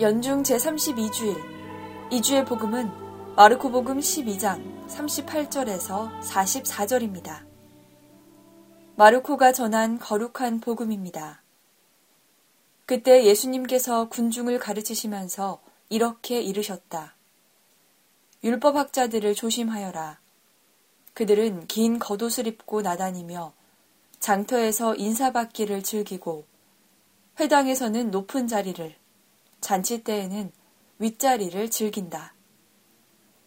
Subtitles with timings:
[0.00, 1.36] 연중 제32주일,
[2.12, 7.44] 이주의 복음은 마르코 복음 12장 38절에서 44절입니다.
[8.94, 11.42] 마르코가 전한 거룩한 복음입니다.
[12.86, 17.16] 그때 예수님께서 군중을 가르치시면서 이렇게 이르셨다.
[18.44, 20.20] 율법학자들을 조심하여라.
[21.14, 23.52] 그들은 긴 겉옷을 입고 나다니며
[24.20, 26.44] 장터에서 인사받기를 즐기고
[27.40, 28.94] 회당에서는 높은 자리를
[29.60, 30.52] 잔치 때에는
[30.98, 32.34] 윗자리를 즐긴다.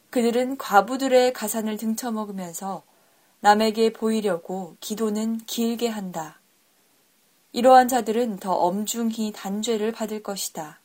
[0.10, 2.84] 그들은 과부들의 가산을 등쳐먹으면서
[3.40, 6.40] 남에게 보이려고 기도는 길게 한다.
[7.54, 10.80] 이러한 자들은 더 엄중히 단죄를 받을 것이다.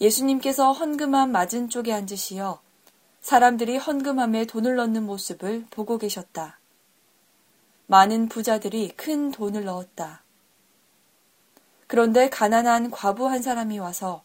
[0.00, 2.60] 예수님께서 헌금함 맞은 쪽에 앉으시어
[3.20, 6.58] 사람들이 헌금함에 돈을 넣는 모습을 보고 계셨다.
[7.86, 10.22] 많은 부자들이 큰 돈을 넣었다.
[11.88, 14.22] 그런데 가난한 과부 한 사람이 와서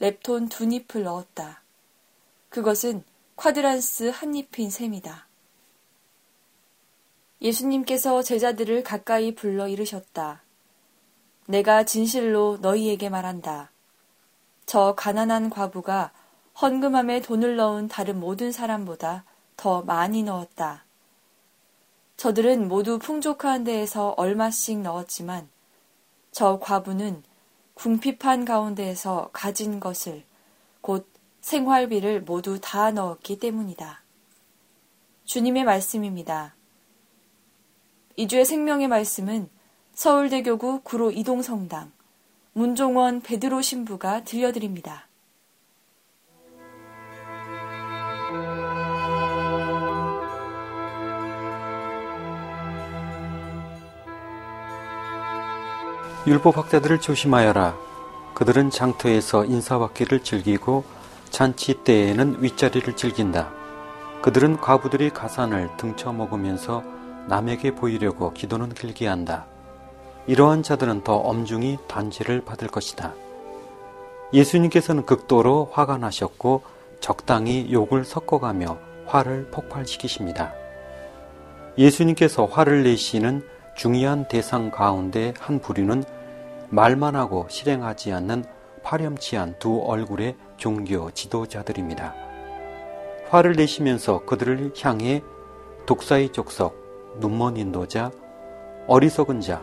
[0.00, 1.62] 랩톤 두 잎을 넣었다.
[2.48, 3.04] 그것은
[3.36, 5.26] 쿼드란스 한 잎인 셈이다.
[7.42, 10.40] 예수님께서 제자들을 가까이 불러 이르셨다.
[11.46, 13.70] 내가 진실로 너희에게 말한다.
[14.64, 16.10] 저 가난한 과부가
[16.60, 19.24] 헌금함에 돈을 넣은 다른 모든 사람보다
[19.58, 20.84] 더 많이 넣었다.
[22.16, 25.50] 저들은 모두 풍족한 데에서 얼마씩 넣었지만
[26.34, 27.22] 저 과부는
[27.74, 30.24] 궁핍한 가운데에서 가진 것을
[30.80, 31.08] 곧
[31.40, 34.02] 생활비를 모두 다 넣었기 때문이다.
[35.26, 36.56] 주님의 말씀입니다.
[38.16, 39.48] 이주의 생명의 말씀은
[39.94, 41.92] 서울대교구 구로 이동성당
[42.52, 45.06] 문종원 베드로 신부가 들려드립니다.
[56.26, 57.76] 율법 학자들을 조심하여라.
[58.34, 60.84] 그들은 장터에서 인사받기를 즐기고
[61.28, 63.50] 잔치 때에는 윗자리를 즐긴다.
[64.22, 66.82] 그들은 과부들이 가산을 등쳐 먹으면서
[67.28, 69.44] 남에게 보이려고 기도는 길게 한다.
[70.26, 73.12] 이러한 자들은 더 엄중히 단죄를 받을 것이다.
[74.32, 76.62] 예수님께서는 극도로 화가 나셨고
[77.00, 80.54] 적당히 욕을 섞어가며 화를 폭발시키십니다.
[81.76, 83.46] 예수님께서 화를 내시는
[83.76, 86.04] 중요한 대상 가운데 한 부류는
[86.74, 88.44] 말만 하고 실행하지 않는
[88.82, 92.14] 파렴치한 두 얼굴의 종교 지도자들입니다.
[93.28, 95.22] 화를 내시면서 그들을 향해
[95.86, 96.74] 독사의 족속,
[97.20, 98.10] 눈먼 인도자,
[98.88, 99.62] 어리석은 자,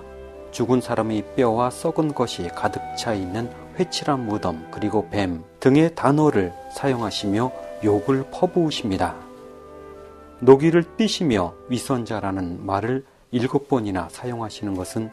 [0.51, 7.51] 죽은 사람의 뼈와 썩은 것이 가득 차 있는 회칠한 무덤, 그리고 뱀 등의 단어를 사용하시며
[7.83, 9.16] 욕을 퍼부으십니다.
[10.39, 15.11] 노기를 띠시며 위선자라는 말을 일곱 번이나 사용하시는 것은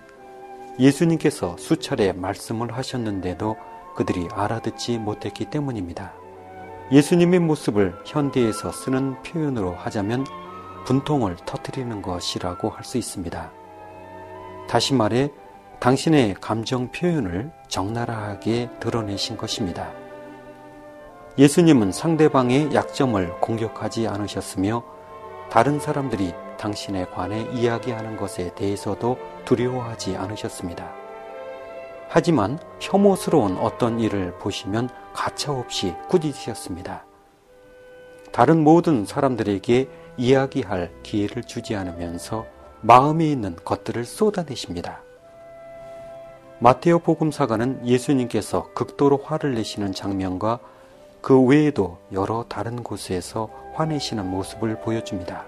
[0.78, 3.56] 예수님께서 수차례 말씀을 하셨는데도
[3.96, 6.12] 그들이 알아듣지 못했기 때문입니다.
[6.92, 10.24] 예수님의 모습을 현대에서 쓰는 표현으로 하자면
[10.86, 13.50] 분통을 터뜨리는 것이라고 할 수 있습니다.
[14.68, 15.30] 다시 말해
[15.80, 19.92] 당신의 감정 표현을 적나라하게 드러내신 것입니다.
[21.38, 24.82] 예수님은 상대방의 약점을 공격하지 않으셨으며
[25.50, 30.92] 다른 사람들이 당신에 관해 이야기하는 것에 대해서도 두려워하지 않으셨습니다.
[32.08, 37.04] 하지만 혐오스러운 어떤 일을 보시면 가차없이 꾸짖으셨습니다.
[38.32, 42.46] 다른 모든 사람들에게 이야기할 기회를 주지 않으면서
[42.80, 45.02] 마음에 있는 것들을 쏟아내십니다.
[46.60, 50.58] 마테오 복음사가는 예수님께서 극도로 화를 내시는 장면과
[51.20, 55.44] 그 외에도 여러 다른 곳에서 화내시는 모습을 보여줍니다.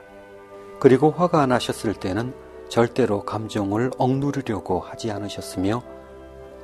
[0.81, 2.33] 그리고 화가 나셨을 때는
[2.71, 5.83] 절대로 감정을 억누르려고 하지 않으셨으며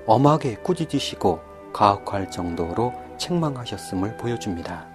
[0.06, 1.38] 엄하게 꾸짖으시고
[1.72, 4.86] 가혹할 정도로 책망하셨음을 보여줍니다.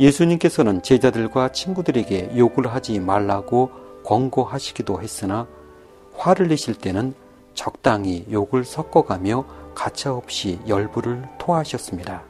[0.00, 3.70] 예수님께서는 제자들과 친구들에게 욕을 하지 말라고
[4.04, 5.46] 권고하시기도 했으나
[6.16, 7.14] 화를 내실 때는
[7.54, 9.44] 적당히 욕을 섞어가며
[9.74, 12.22] 가차없이 열불을 토하셨습니다.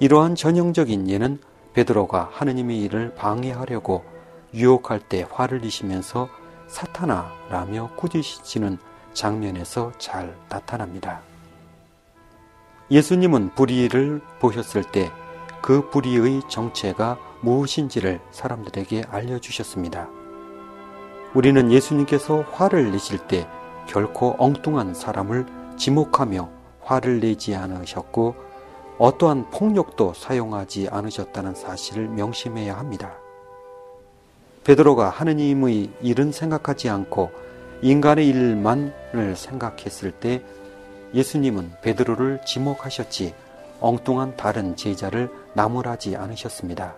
[0.00, 1.38] 이러한 전형적인 예는
[1.72, 4.04] 베드로가 하느님의 일을 방해하려고
[4.54, 6.28] 유혹할 때 화를 내시면서
[6.68, 8.78] 사탄아라며 꾸짖으시는
[9.12, 11.20] 장면에서 잘 나타납니다.
[12.90, 15.10] 예수님은 불의를 보셨을 때
[15.64, 20.10] 그 불의의 정체가 무엇인지를 사람들에게 알려주셨습니다.
[21.32, 23.48] 우리는 예수님께서 화를 내실 때
[23.86, 25.46] 결코 엉뚱한 사람을
[25.78, 26.50] 지목하며
[26.82, 28.34] 화를 내지 않으셨고
[28.98, 33.14] 어떠한 폭력도 사용하지 않으셨다는 사실을 명심해야 합니다.
[34.64, 37.30] 베드로가 하느님의 일은 생각하지 않고
[37.82, 40.42] 인간의 일만을 생각했을 때
[41.12, 43.34] 예수님은 베드로를 지목하셨지
[43.80, 46.94] 엉뚱한 다른 제자를 나무라지 않으셨습니다.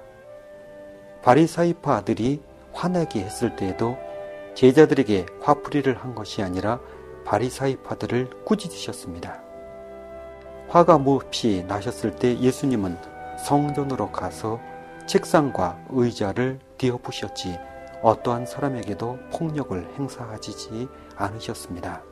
[1.22, 2.40] 바리사이파들이
[2.72, 3.98] 화내게 했을 때에도
[4.54, 6.78] 제자들에게 화풀이를 한 것이 아니라
[7.24, 9.42] 바리사이파들을 꾸짖으셨습니다.
[10.68, 12.96] 화가 몹시 나셨을 때 예수님은
[13.44, 14.60] 성전으로 가서
[15.06, 17.58] 책상과 의자를 뒤엎으셨지
[18.02, 22.02] 어떠한 사람에게도 폭력을 행사하지 않으셨습니다.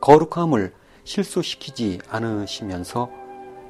[0.00, 0.72] 거룩함을
[1.04, 3.10] 실수시키지 않으시면서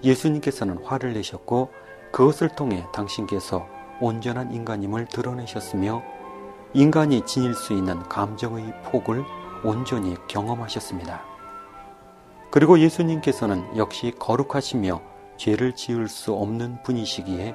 [0.03, 1.71] 예수님께서는 화를 내셨고
[2.13, 3.67] 그것을 통해 당신께서
[4.01, 6.03] 온전한 인간임을 드러내셨으며
[6.75, 9.25] 인간이 지닐 수 있는 감정의 폭을
[9.65, 11.25] 온전히 경험하셨습니다.
[12.51, 15.01] 그리고 예수님께서는 역시 거룩하시며
[15.37, 17.55] 죄를 지을 수 없는 분이시기에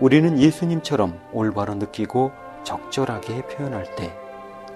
[0.00, 2.32] 우리는 예수님처럼 올바로 느끼고
[2.64, 4.12] 적절하게 표현할 때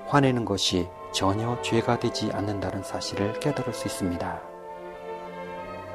[0.07, 4.41] 화내는 것이 전혀 죄가 되지 않는다는 사실을 깨달을 수 있습니다.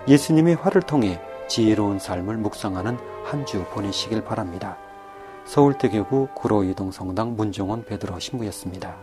[0.07, 4.77] 예수님의 화를 통해 지혜로운 삶을 묵상하는 한 주 보내시길 바랍니다.
[5.45, 8.95] 서울대교구 구로이동성당 문종원 베드로 신부였습니다.